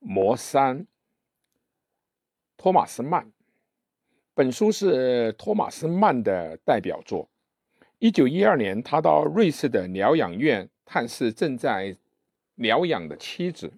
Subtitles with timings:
[0.00, 0.86] 魔山，
[2.56, 3.30] 托马斯曼。
[4.34, 7.28] 本书是托马斯曼的代表作。
[7.98, 11.96] 一九一二年，他到瑞士的疗养院探视正在
[12.54, 13.72] 疗养的妻子。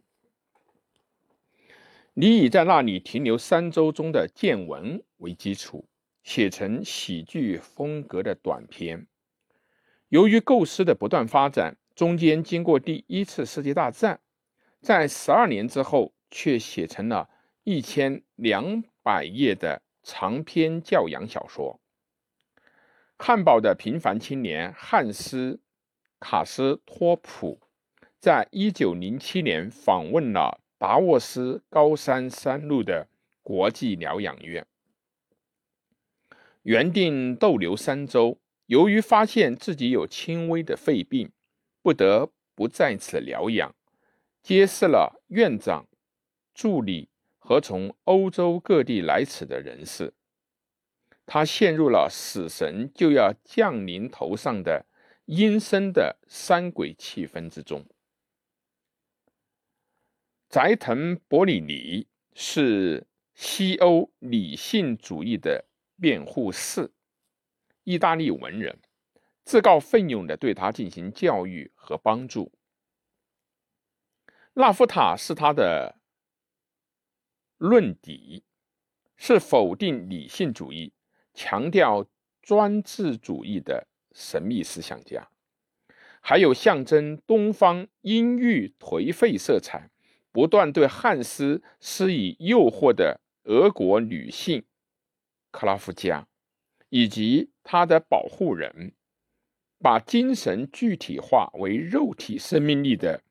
[2.15, 5.85] 你以在那里停留三周中的见闻为基础，
[6.23, 9.09] 写成喜剧风格的短篇。
[10.09, 14.21] 由于构思的不断发展，中间经过第一次世界大战，
[14.83, 17.31] 在十二年之后，却写成了
[17.65, 21.81] 一千两百页的长篇教养小说。
[23.17, 25.55] 汉堡的平凡青年汉斯·
[26.21, 27.61] 卡斯托普，
[28.19, 30.59] 在一九零七年访问了。
[30.83, 33.07] 达沃斯高山山路的
[33.41, 34.67] 国际疗养院，
[36.63, 41.31] 原定逗留三周，由于发现自己有轻微的肺病，
[41.83, 43.73] 不得不在此疗养。
[44.43, 45.87] 揭示了院长、
[46.53, 50.13] 助理和从欧洲各地来此的人士，
[51.25, 54.85] 他陷入了死神就要降临头上的
[55.27, 57.87] 阴森的山鬼气氛之中。
[60.49, 65.65] 斋藤博里尼是西欧理性主义的
[66.01, 66.93] 辩护士，
[67.85, 68.81] 意大利文人，
[69.45, 72.53] 自告奋勇地对他进行教育和帮助。
[74.55, 75.97] 纳夫塔是他的
[77.57, 78.45] 论底，
[79.17, 80.93] 是否定理性主义、
[81.33, 82.07] 强调
[82.43, 85.29] 专制主义的神秘思想家，
[86.21, 89.89] 还有象征东方阴郁颓废色彩。
[90.35, 94.65] 不断对汉斯施以诱惑的俄国女性
[95.51, 96.27] 克拉夫加，
[96.89, 98.95] 以及他的保护人，
[99.79, 103.23] 把精神具体化为肉体生命力的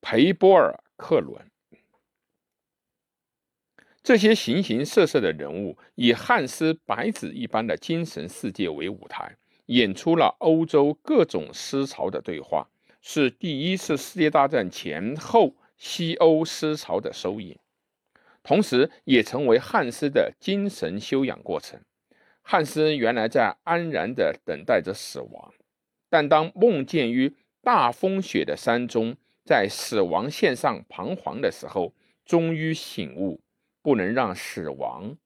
[0.00, 1.50] 培波尔克伦，
[4.02, 9.36] 这些形形色色的人物以汉斯白纸一般的精神世界为舞台，
[9.66, 12.68] 演出了欧洲各种思潮的对话。
[13.00, 17.56] 是第一次世界大战前后西欧思潮的收影，
[18.42, 21.80] 同时也成为汉斯的精神修养过程。
[22.42, 25.54] 汉斯原来在安然地等待着死亡，
[26.08, 29.16] 但当梦见于大风雪的山中，
[29.48, 31.94] 在死亡线上彷徨的时候，
[32.26, 33.40] 终于醒悟，
[33.80, 35.16] 不能让死亡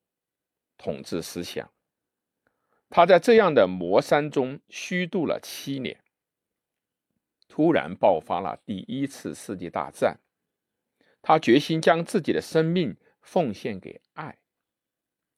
[0.78, 1.69] 统治思想。
[2.88, 6.05] 他在这样的魔山中虚度了七年。
[7.49, 10.21] 突然爆发了第一次世界大战，
[11.21, 14.39] 他决心将自己的生命奉献给爱，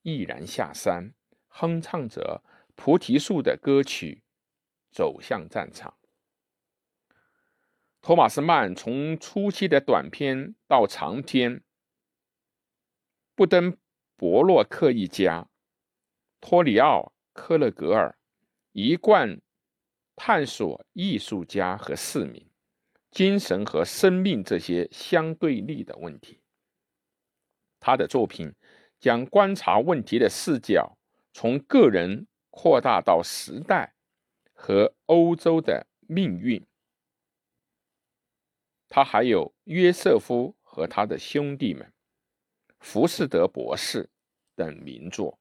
[0.03, 1.15] 毅然下山，
[1.47, 2.43] 哼唱着
[2.75, 4.21] 菩提树的歌曲，
[4.91, 5.97] 走向战场。
[8.05, 11.63] 托马斯曼从初期的短篇到长篇，
[13.33, 13.75] 布登
[14.15, 15.49] 博洛克一家，
[16.39, 18.15] 托里奥科勒格尔
[18.73, 19.41] 一贯。
[20.15, 22.47] 探索艺术家和市民
[23.09, 26.39] 精神和生命这些相对立的问题。
[27.79, 28.53] 他的作品
[28.99, 30.95] 将观察问题的视角
[31.33, 33.95] 从个人扩大到时代
[34.53, 36.63] 和欧洲的命运。
[38.95, 41.91] 他还有约瑟夫和他的兄弟们、
[42.79, 44.09] 浮士德博士
[44.55, 45.37] 等名作。